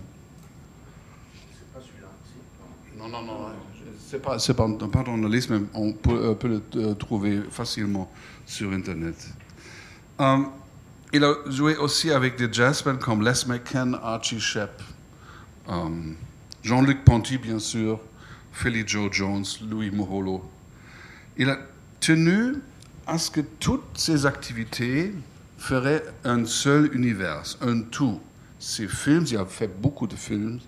Non, 2.98 3.08
non, 3.08 3.22
non. 3.22 3.38
C'est 4.08 4.20
pas, 4.20 4.38
c'est 4.38 4.54
pas, 4.54 4.68
pas 4.68 5.02
dans 5.02 5.16
la 5.16 5.28
liste, 5.28 5.50
mais 5.50 5.60
on 5.74 5.92
peut, 5.92 6.36
euh, 6.42 6.48
le 6.48 6.62
euh, 6.76 6.94
trouver 6.94 7.42
facilement 7.50 8.10
sur 8.46 8.72
Internet. 8.72 9.28
Il 11.12 11.24
a 11.24 11.34
joué 11.46 11.76
aussi 11.76 12.10
avec 12.10 12.36
des 12.36 12.52
jazzmen 12.52 12.98
comme 12.98 13.22
Les 13.22 13.46
McCann, 13.46 13.98
Archie 14.02 14.40
Shepp, 14.40 14.82
Jean-Luc 16.62 17.04
Ponty, 17.04 17.38
bien 17.38 17.58
sûr, 17.58 18.00
Philly 18.52 18.82
Joe 18.86 19.08
Jones, 19.12 19.44
Louis 19.70 19.90
Moholo. 19.90 20.42
Il 21.36 21.48
a 21.48 21.58
tenu 22.00 22.56
à 23.06 23.16
ce 23.16 23.30
que 23.30 23.40
toutes 23.40 23.96
ces 23.96 24.26
activités 24.26 25.14
feraient 25.58 26.04
un 26.24 26.46
seul 26.46 26.94
univers, 26.94 27.42
un 27.60 27.82
tout. 27.82 28.20
Ces 28.58 28.88
films, 28.88 29.24
il 29.28 29.36
a 29.36 29.44
fait 29.44 29.68
beaucoup 29.68 30.06
de 30.06 30.16
films, 30.16 30.60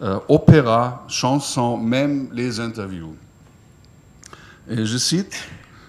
euh, 0.00 0.18
opéra, 0.28 1.04
chansons, 1.08 1.76
même 1.76 2.28
les 2.32 2.58
interviews. 2.58 3.14
Et 4.68 4.86
je 4.86 4.96
cite, 4.96 5.36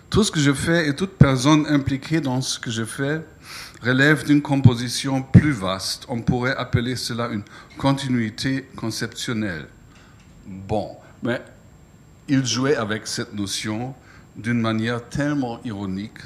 Tout 0.09 0.25
ce 0.25 0.31
que 0.31 0.41
je 0.41 0.51
fais 0.51 0.89
et 0.89 0.93
toute 0.93 1.11
personne 1.11 1.65
impliquée 1.67 2.19
dans 2.19 2.41
ce 2.41 2.59
que 2.59 2.69
je 2.69 2.83
fais 2.83 3.21
relève 3.81 4.25
d'une 4.25 4.41
composition 4.41 5.21
plus 5.21 5.53
vaste. 5.53 6.05
On 6.09 6.21
pourrait 6.21 6.55
appeler 6.57 6.97
cela 6.97 7.29
une 7.29 7.43
continuité 7.77 8.67
conceptionnelle. 8.75 9.67
Bon, 10.45 10.97
mais 11.23 11.41
il 12.27 12.45
jouait 12.45 12.75
avec 12.75 13.07
cette 13.07 13.33
notion 13.33 13.95
d'une 14.35 14.59
manière 14.59 15.07
tellement 15.07 15.61
ironique, 15.63 16.19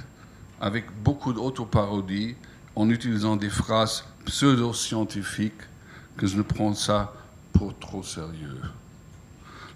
avec 0.65 0.85
beaucoup 1.03 1.31
d'autoparodie, 1.31 2.35
en 2.75 2.89
utilisant 2.89 3.35
des 3.35 3.51
phrases 3.51 4.03
pseudo-scientifiques, 4.25 5.61
que 6.17 6.25
je 6.25 6.37
ne 6.37 6.41
prends 6.41 6.73
ça 6.73 7.13
pour 7.53 7.77
trop 7.77 8.01
sérieux. 8.01 8.59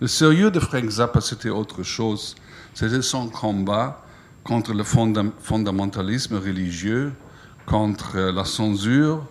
Le 0.01 0.07
sérieux 0.07 0.49
de 0.49 0.59
Frank 0.59 0.89
Zappa, 0.89 1.21
c'était 1.21 1.49
autre 1.49 1.83
chose. 1.83 2.35
C'était 2.73 3.03
son 3.03 3.29
combat 3.29 4.03
contre 4.43 4.73
le 4.73 4.83
fonda- 4.83 5.31
fondamentalisme 5.39 6.37
religieux, 6.37 7.13
contre 7.67 8.15
euh, 8.15 8.31
la 8.31 8.43
censure, 8.43 9.23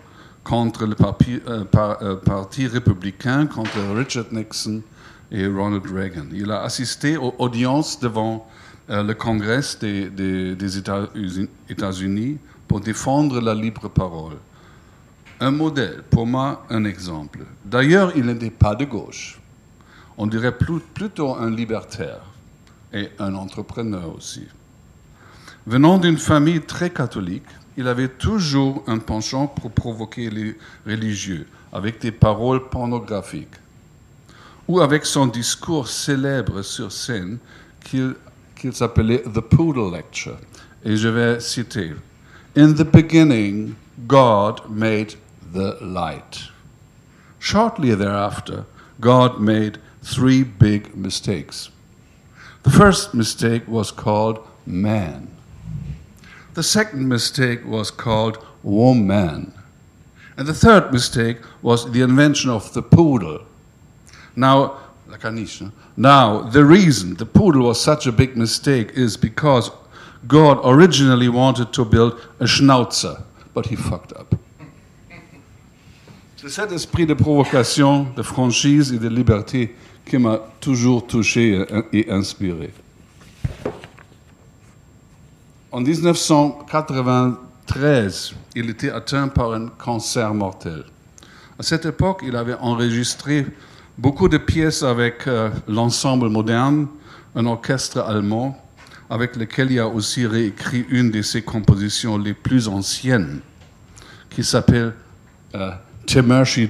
contre 0.45 0.85
le 0.85 0.95
parti, 0.95 1.41
euh, 1.45 1.65
euh, 1.75 2.15
parti 2.15 2.67
républicain, 2.67 3.47
contre 3.47 3.79
Richard 3.97 4.27
Nixon 4.31 4.81
et 5.29 5.45
Ronald 5.45 5.85
Reagan. 5.93 6.27
Il 6.31 6.51
a 6.51 6.61
assisté 6.61 7.17
aux 7.17 7.35
audiences 7.37 7.99
devant 7.99 8.47
le 8.89 9.13
Congrès 9.13 9.61
des, 9.79 10.09
des- 10.09 10.55
des 10.55 10.77
États- 10.77 11.09
États-Unis 11.69 12.37
pour 12.67 12.81
défendre 12.81 13.39
la 13.39 13.53
libre 13.53 13.87
parole. 13.89 14.37
Un 15.39 15.51
modèle, 15.51 16.03
pour 16.09 16.25
moi, 16.27 16.65
un 16.69 16.83
exemple. 16.85 17.39
D'ailleurs, 17.63 18.11
il 18.15 18.25
n'était 18.25 18.49
pas 18.49 18.75
de 18.75 18.85
gauche. 18.85 19.39
On 20.17 20.27
dirait 20.27 20.57
plutôt 20.57 21.35
un 21.35 21.49
libertaire 21.49 22.21
et 22.91 23.09
un 23.19 23.35
entrepreneur 23.35 24.13
aussi. 24.15 24.45
Venant 25.65 25.97
d'une 25.97 26.17
famille 26.17 26.61
très 26.61 26.89
catholique, 26.89 27.45
il 27.77 27.87
avait 27.87 28.09
toujours 28.09 28.83
un 28.87 28.97
penchant 28.97 29.47
pour 29.47 29.71
provoquer 29.71 30.29
les 30.29 30.57
religieux 30.85 31.47
avec 31.71 32.01
des 32.01 32.11
paroles 32.11 32.67
pornographiques 32.69 33.55
ou 34.67 34.81
avec 34.81 35.05
son 35.05 35.27
discours 35.27 35.87
célèbre 35.87 36.63
sur 36.63 36.91
scène 36.91 37.37
qu'il 37.85 38.15
qu'il 38.59 38.73
s'appelait 38.73 39.23
The 39.23 39.41
Poodle 39.41 39.91
Lecture. 39.91 40.37
Et 40.83 40.95
je 40.95 41.07
vais 41.07 41.39
citer 41.39 41.95
In 42.55 42.73
the 42.73 42.83
beginning, 42.83 43.75
God 44.07 44.69
made 44.69 45.15
the 45.53 45.77
light. 45.81 46.49
Shortly 47.39 47.95
thereafter, 47.95 48.65
God 48.99 49.39
made 49.39 49.79
three 50.03 50.43
big 50.43 50.95
mistakes. 50.95 51.69
The 52.63 52.69
first 52.69 53.13
mistake 53.13 53.67
was 53.67 53.91
called 53.91 54.39
man. 54.65 55.29
The 56.53 56.63
second 56.63 57.07
mistake 57.07 57.65
was 57.65 57.91
called 57.91 58.37
woman. 58.63 59.53
And 60.35 60.47
the 60.47 60.53
third 60.53 60.91
mistake 60.91 61.37
was 61.61 61.91
the 61.91 62.01
invention 62.01 62.49
of 62.49 62.73
the 62.73 62.81
poodle. 62.81 63.45
Now, 64.35 64.79
la 65.07 65.17
caniche? 65.17 65.71
Now, 65.99 66.41
the 66.49 66.63
reason 66.63 67.15
the 67.17 67.25
poodle 67.25 67.67
was 67.67 67.79
such 67.79 68.07
a 68.07 68.11
big 68.11 68.35
mistake 68.37 68.91
is 68.95 69.17
because 69.17 69.69
God 70.27 70.59
originally 70.63 71.27
wanted 71.29 71.71
to 71.73 71.83
build 71.83 72.13
a 72.39 72.45
schnauzer, 72.45 73.21
but 73.53 73.65
he 73.67 73.75
fucked 73.75 74.13
up. 74.13 74.33
C'est 76.37 76.49
cet 76.49 76.71
esprit 76.71 77.05
de 77.05 77.13
provocation, 77.13 78.07
de 78.15 78.23
franchise 78.23 78.93
et 78.93 78.97
de 78.97 79.09
liberté 79.09 79.75
qui 80.05 80.17
m'a 80.17 80.39
toujours 80.61 81.05
touché 81.05 81.65
et- 81.91 82.09
inspiré. 82.09 82.71
En 85.71 85.81
1993, 85.81 88.33
il 88.55 88.69
était 88.69 88.89
atteint 88.89 89.27
par 89.27 89.51
un 89.53 89.67
cancer 89.67 90.33
mortel. 90.33 90.85
À 91.59 91.63
cette 91.63 91.85
époque, 91.85 92.21
il 92.25 92.35
avait 92.37 92.55
enregistré 92.55 93.45
beaucoup 93.99 94.29
de 94.29 94.37
pièces 94.37 94.81
avec 94.81 95.27
euh, 95.27 95.49
l'ensemble 95.67 96.29
moderne, 96.29 96.87
un 97.35 97.45
orchestre 97.45 97.99
allemand, 97.99 98.57
avec 99.09 99.35
lequel 99.35 99.71
il 99.71 99.79
a 99.79 99.87
aussi 99.87 100.25
réécrit 100.25 100.85
une 100.89 101.11
de 101.11 101.21
ses 101.21 101.41
compositions 101.41 102.17
les 102.17 102.33
plus 102.33 102.67
anciennes, 102.67 103.41
qui 104.29 104.43
s'appelle 104.43 104.93
euh, 105.55 105.71
Temershi. 106.07 106.69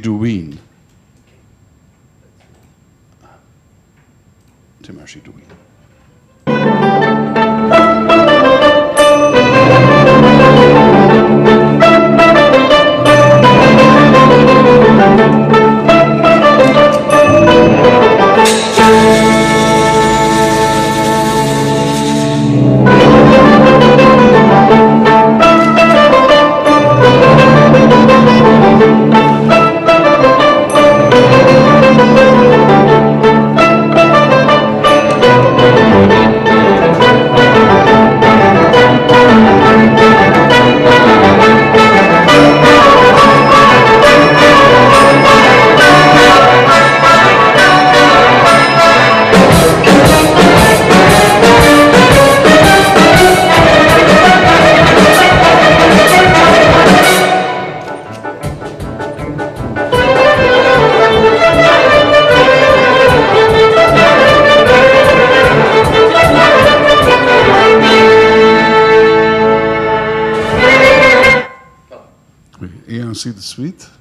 Ainsi 73.19 73.33
de 73.33 73.41
suite. 73.41 73.91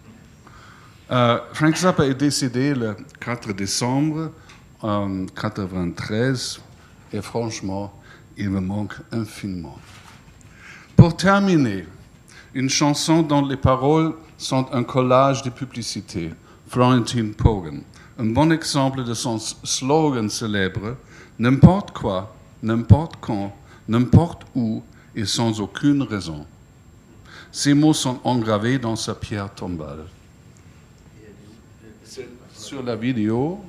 Euh, 1.10 1.40
Frank 1.52 1.74
Zappa 1.74 2.06
est 2.06 2.14
décédé 2.14 2.72
le 2.72 2.94
4 3.18 3.52
décembre 3.52 4.30
1993 4.80 6.60
et 7.12 7.20
franchement, 7.20 7.92
il 8.36 8.48
me 8.48 8.60
manque 8.60 8.94
infiniment. 9.10 9.76
Pour 10.94 11.16
terminer, 11.16 11.84
Une 12.54 12.70
chanson 12.70 13.22
dont 13.22 13.44
les 13.44 13.56
paroles 13.56 14.14
sont 14.36 14.68
un 14.72 14.84
collage 14.84 15.42
de 15.42 15.50
publicités. 15.50 16.30
Florentine 16.68 17.34
Pogan. 17.34 17.82
Un 18.20 18.26
bon 18.26 18.52
exemple 18.52 19.02
de 19.02 19.14
son 19.14 19.40
slogan 19.40 20.30
célèbre 20.30 20.96
N'importe 21.40 21.90
quoi, 21.90 22.36
n'importe 22.62 23.16
quand, 23.20 23.52
n'importe 23.88 24.42
où 24.54 24.80
et 25.16 25.24
sans 25.24 25.60
aucune 25.60 26.02
raison. 26.04 26.46
Ces 27.50 27.74
mots 27.74 27.94
sont 27.94 28.20
engravés 28.24 28.78
dans 28.78 28.96
sa 28.96 29.14
pierre 29.14 29.52
tombale. 29.54 30.04
Sur 32.52 32.82
la 32.82 32.96
vidéo, 32.96 33.60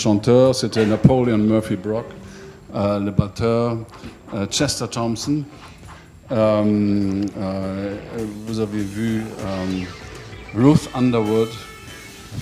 Et 0.00 0.02
le 0.02 0.14
chanteur, 0.14 0.54
c'était 0.54 0.86
Napoleon 0.86 1.36
Murphy 1.36 1.76
Brock. 1.76 2.06
Euh, 2.74 2.98
le 3.00 3.10
batteur, 3.10 3.76
euh, 4.32 4.46
Chester 4.46 4.86
Thompson. 4.90 5.44
Euh, 6.32 7.24
vous 8.46 8.60
avez 8.60 8.82
vu 8.82 9.22
Ruth 10.54 10.88
Underwood, 10.94 11.50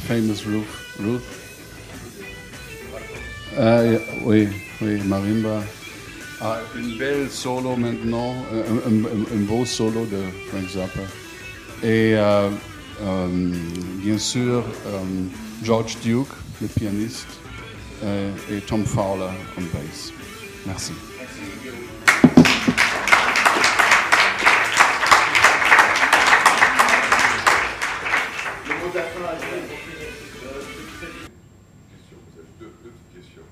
famous 0.06 0.44
Ruth. 0.46 0.64
Ruth. 1.00 1.22
Oui, 4.24 4.48
oui, 4.80 5.00
marimba. 5.04 5.60
Ah, 6.40 6.58
une 6.76 6.96
belle 6.96 7.28
solo 7.28 7.74
maintenant, 7.74 8.34
un, 8.86 9.40
beau 9.48 9.64
solo 9.64 10.06
de 10.06 10.22
Frank 10.48 10.68
Zappa. 10.68 11.08
Et 11.82 12.14
bien 14.04 14.18
sûr, 14.18 14.62
George 15.64 15.98
Duke, 16.04 16.28
le 16.60 16.68
pianiste, 16.68 17.37
et 18.02 18.60
Tom 18.66 18.84
Fowler 18.84 19.30
en 19.56 19.62
bass. 19.72 20.12
Merci. 20.66 20.92
Deux, 32.60 32.66
deux 32.82 32.90
petites 32.90 33.22
questions. 33.22 33.42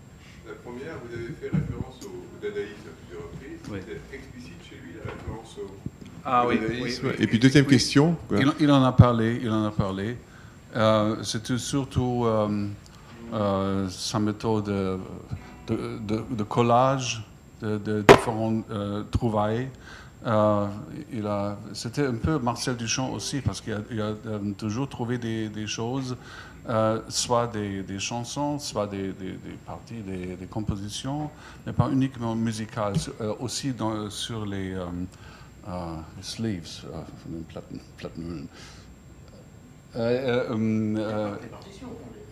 La 0.47 0.55
première, 0.55 0.94
vous 1.05 1.14
avez 1.14 1.32
fait 1.40 1.47
référence 1.57 1.99
au, 2.05 2.24
dadaïsme 2.42 2.86
à 2.86 2.94
plusieurs 3.01 3.24
reprises. 3.30 3.61
Oui. 3.70 3.78
C'est 3.86 4.16
explicite 4.16 4.55
chez 4.68 4.76
lui 4.76 4.94
la 5.05 5.12
référence 5.12 5.57
au, 5.59 5.70
Ah 6.24 6.44
au 6.47 6.49
oui, 6.51 6.59
dadaïsme. 6.61 7.07
oui, 7.07 7.12
oui, 7.18 7.22
Et 7.24 7.26
puis 7.26 7.38
deuxième 7.38 7.64
oui. 7.66 7.70
question. 7.72 8.16
quoi. 8.28 8.38
Il, 8.40 8.53
il 8.61 8.70
en 8.70 8.82
a 8.84 8.92
parlé, 8.92 9.38
il 9.42 9.51
en 9.51 9.64
a 9.64 9.70
parlé. 9.70 10.16
Euh, 10.74 11.22
C'était 11.22 11.59
surtout 11.59 12.24
euh, 12.26 12.66
euh, 13.37 13.89
sa 13.91 14.18
méthode 14.18 14.64
de, 14.64 15.99
de- 15.99 16.43
collage 16.43 17.22
de, 17.61 18.03
différentes 18.03 18.64
euh, 18.70 19.03
trouvailles. 19.11 19.68
Euh, 20.26 20.66
C'était 21.72 22.07
un 22.07 22.14
peu 22.14 22.39
Marcel 22.39 22.76
Duchamp 22.76 23.12
aussi, 23.12 23.41
parce 23.41 23.61
qu'il 23.61 24.01
a, 24.01 24.14
euh, 24.26 24.53
toujours 24.57 24.89
trouvé 24.89 25.18
des, 25.18 25.66
choses, 25.66 26.16
euh, 26.68 27.01
soit 27.09 27.47
des, 27.47 27.99
chansons, 27.99 28.59
soit 28.59 28.87
des, 28.87 29.12
parties, 29.66 30.01
des, 30.01 30.47
compositions, 30.47 31.30
mais 31.66 31.72
pas 31.72 31.91
uniquement 31.91 32.34
musicales, 32.34 32.95
euh, 33.20 33.34
aussi 33.39 33.72
sur 34.09 34.47
les, 34.47 34.72
euh, 34.72 34.87
euh, 35.68 35.97
les 36.16 36.22
sleeves, 36.22 36.84
euh. 36.87 38.11
Euh, 39.99 39.99
euh, 39.99 40.45
euh, 40.51 40.97
euh, 40.99 41.37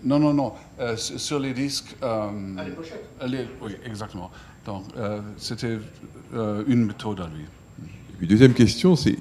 non, 0.04 0.18
non, 0.18 0.34
non. 0.34 0.52
euh, 0.80 0.96
sur 0.96 1.38
les 1.38 1.52
disques. 1.52 1.96
euh, 2.02 2.30
les 2.64 2.70
pochettes. 2.72 3.04
euh, 3.22 3.26
les- 3.26 3.46
oui, 3.62 3.72
exactement. 3.86 4.30
Donc, 4.66 4.84
euh, 4.96 5.20
c'était 5.36 5.78
euh, 6.34 6.62
une 6.66 6.86
méthode 6.86 7.20
à 7.20 7.26
lui. 7.34 7.44
Et 7.84 8.16
puis 8.18 8.26
deuxième 8.26 8.54
question, 8.54 8.96
c'est 8.96 9.16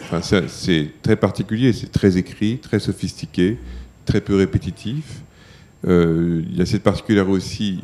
enfin, 0.00 0.20
très 1.02 1.16
particulier, 1.16 1.72
c'est 1.72 1.92
très 1.92 2.16
écrit, 2.16 2.58
très 2.58 2.78
sophistiqué, 2.80 3.58
très 4.04 4.20
peu 4.20 4.34
répétitif. 4.36 5.22
Euh, 5.86 6.42
il 6.46 6.56
y 6.56 6.60
a 6.62 6.66
cette 6.66 6.82
particularité 6.82 7.32
aussi, 7.32 7.80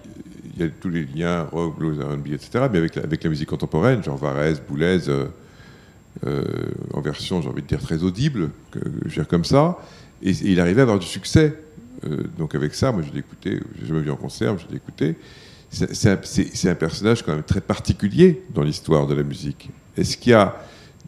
il 0.56 0.62
y 0.62 0.64
a 0.66 0.68
tous 0.80 0.88
les 0.90 1.04
liens 1.04 1.42
rock, 1.44 1.78
blues, 1.78 1.98
R&B, 2.00 2.28
etc. 2.28 2.66
Mais 2.72 2.78
avec 2.78 2.94
la, 2.96 3.02
avec 3.02 3.22
la 3.22 3.30
musique 3.30 3.48
contemporaine, 3.48 4.02
genre 4.02 4.16
Varese, 4.16 4.60
Boulez, 4.66 4.98
en 6.94 7.00
version, 7.00 7.42
j'ai 7.42 7.48
envie 7.48 7.62
de 7.62 7.66
dire, 7.66 7.80
très 7.80 8.02
audible, 8.02 8.50
que, 8.70 8.78
que 8.78 8.88
je 9.04 9.04
veux 9.04 9.10
dire 9.22 9.28
comme 9.28 9.44
ça. 9.44 9.78
Et, 10.22 10.30
et 10.30 10.50
il 10.52 10.60
arrivait 10.60 10.80
à 10.80 10.84
avoir 10.84 10.98
du 10.98 11.06
succès. 11.06 11.54
Euh, 12.04 12.24
donc 12.38 12.54
avec 12.54 12.74
ça, 12.74 12.92
moi 12.92 13.02
je 13.02 13.12
l'ai 13.12 13.20
écouté, 13.20 13.60
j'ai 13.80 13.86
jamais 13.86 14.00
vu 14.02 14.10
en 14.10 14.16
concert, 14.16 14.52
mais 14.54 14.58
je 14.60 14.68
l'ai 14.70 14.76
écouté. 14.76 15.16
C'est 15.70 16.10
un, 16.68 16.74
personnage 16.74 17.22
quand 17.22 17.32
même 17.34 17.42
très 17.42 17.60
particulier 17.60 18.42
dans 18.54 18.62
l'histoire 18.62 19.06
de 19.06 19.14
la 19.14 19.22
musique. 19.22 19.70
Est-ce 19.96 20.16
qu'il 20.16 20.30
y 20.30 20.34
a 20.34 20.56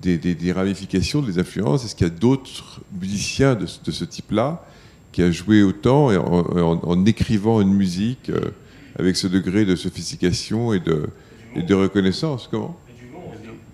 des, 0.02 0.18
des- 0.18 0.34
des 0.34 0.52
ramifications, 0.52 1.22
des 1.22 1.38
influences? 1.38 1.84
Est-ce 1.84 1.94
qu'il 1.94 2.06
y 2.06 2.10
a 2.10 2.12
d'autres 2.12 2.80
musiciens 3.00 3.54
de, 3.54 3.66
ce- 3.66 3.82
de 3.82 3.90
ce 3.90 4.04
type-là 4.04 4.64
qui 5.12 5.22
a 5.22 5.30
joué 5.30 5.62
autant 5.62 6.10
et 6.10 6.16
en, 6.16 6.24
en- 6.24 6.80
en 6.82 7.04
écrivant 7.06 7.60
une 7.60 7.72
musique 7.72 8.30
euh, 8.30 8.50
avec 8.98 9.16
ce 9.16 9.26
degré 9.28 9.64
de 9.64 9.76
sophistication 9.76 10.72
et 10.72 10.80
de, 10.80 11.06
et 11.54 11.62
de 11.62 11.74
reconnaissance? 11.74 12.48
Comment? 12.50 12.76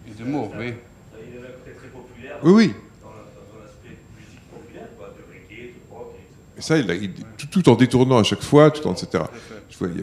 Et 0.06 0.12
d'humour, 0.22 0.50
oui. 0.58 0.66
Il 0.66 0.68
est 0.68 1.40
peut-être 1.40 1.78
très 1.78 1.88
populaire 1.88 2.38
Oui, 2.44 2.52
oui. 2.52 2.72
dans 3.02 3.08
la- 3.10 3.16
dans 3.16 3.64
l'aspect 3.64 3.96
musique 4.18 4.40
populaire, 4.52 4.88
quoi, 4.98 5.08
de 5.16 5.22
reggae, 5.32 5.72
de 5.72 5.94
rock, 5.94 6.12
etc. 6.14 6.53
Et 6.53 6.53
ça, 6.64 6.78
il 6.78 6.90
a- 6.90 6.94
il- 6.94 7.12
tout, 7.38 7.46
tout 7.46 7.68
en 7.68 7.74
détournant 7.74 8.18
à 8.18 8.22
chaque 8.22 8.42
fois, 8.42 8.70
tout 8.70 8.86
en, 8.88 8.92
etc. 8.94 9.24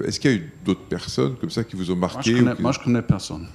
Est-ce 0.06 0.20
qu'il 0.20 0.32
y 0.32 0.34
a 0.34 0.38
eu 0.38 0.52
d'autres 0.66 0.82
personnes 0.84 1.36
comme 1.38 1.50
ça 1.50 1.64
qui 1.64 1.76
vous 1.76 1.90
ont 1.92 1.96
Moi, 1.96 2.10
marqué 2.14 2.32
je 2.32 2.36
ou 2.36 2.40
connais, 2.44 2.56
qui- 2.56 2.62
moi, 2.62 2.72
je 2.72 2.80
connais 2.80 3.02
personne. 3.02 3.48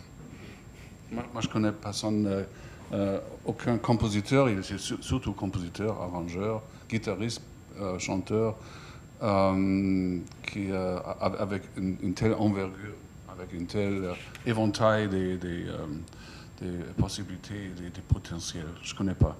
Moi, 1.12 1.24
moi, 1.32 1.40
je 1.42 1.48
connais 1.48 1.72
personne, 1.72 2.26
euh, 2.26 2.42
euh, 2.92 3.18
aucun 3.44 3.78
compositeur, 3.78 4.48
il 4.50 4.62
surtout 4.64 5.32
compositeur, 5.32 6.00
arrangeur, 6.02 6.62
guitariste, 6.90 7.42
euh, 7.80 7.98
chanteur, 7.98 8.56
euh, 9.22 10.18
qui, 10.50 10.68
avec 11.40 11.62
une, 11.76 11.96
une 12.02 12.14
telle 12.14 12.34
envergure, 12.34 12.94
avec 13.32 13.52
une 13.52 13.66
telle 13.66 14.10
éventail 14.46 15.08
des, 15.08 15.36
des, 15.36 15.64
des 16.60 16.72
possibilités, 16.98 17.70
des, 17.76 17.90
des 17.90 18.00
potentiels. 18.08 18.66
Je 18.82 18.92
ne 18.92 18.98
connais 18.98 19.14
pas. 19.14 19.36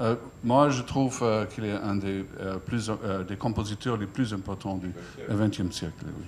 Euh, 0.00 0.16
moi, 0.42 0.70
je 0.70 0.82
trouve 0.82 1.20
euh, 1.22 1.44
qu'il 1.46 1.64
est 1.64 1.72
un 1.72 1.94
des, 1.96 2.24
euh, 2.40 2.56
plus, 2.56 2.90
des 3.28 3.36
compositeurs 3.36 3.96
les 3.96 4.06
plus 4.06 4.34
importants 4.34 4.76
du 4.76 4.92
XXe 5.30 5.70
siècle. 5.70 6.04
oui. 6.06 6.24